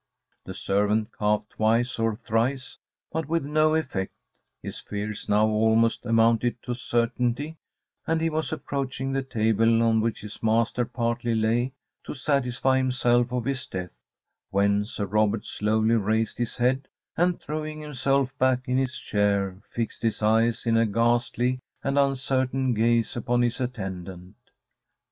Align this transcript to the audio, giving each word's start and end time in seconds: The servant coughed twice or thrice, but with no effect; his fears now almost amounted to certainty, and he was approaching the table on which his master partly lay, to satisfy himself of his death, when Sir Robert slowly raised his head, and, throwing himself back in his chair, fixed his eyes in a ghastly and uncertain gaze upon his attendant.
The 0.45 0.55
servant 0.55 1.11
coughed 1.11 1.51
twice 1.51 1.99
or 1.99 2.15
thrice, 2.15 2.75
but 3.11 3.27
with 3.27 3.45
no 3.45 3.75
effect; 3.75 4.11
his 4.63 4.79
fears 4.79 5.29
now 5.29 5.45
almost 5.45 6.07
amounted 6.07 6.55
to 6.63 6.73
certainty, 6.73 7.57
and 8.07 8.19
he 8.19 8.27
was 8.31 8.51
approaching 8.51 9.11
the 9.13 9.21
table 9.21 9.83
on 9.83 10.01
which 10.01 10.21
his 10.21 10.41
master 10.41 10.85
partly 10.85 11.35
lay, 11.35 11.73
to 12.03 12.15
satisfy 12.15 12.77
himself 12.77 13.31
of 13.31 13.45
his 13.45 13.67
death, 13.67 13.93
when 14.49 14.85
Sir 14.85 15.05
Robert 15.05 15.45
slowly 15.45 15.93
raised 15.93 16.39
his 16.39 16.57
head, 16.57 16.87
and, 17.15 17.39
throwing 17.39 17.81
himself 17.81 18.35
back 18.39 18.67
in 18.67 18.79
his 18.79 18.97
chair, 18.97 19.61
fixed 19.69 20.01
his 20.01 20.23
eyes 20.23 20.65
in 20.65 20.77
a 20.77 20.85
ghastly 20.87 21.59
and 21.83 21.99
uncertain 21.99 22.73
gaze 22.73 23.15
upon 23.15 23.43
his 23.43 23.61
attendant. 23.61 24.35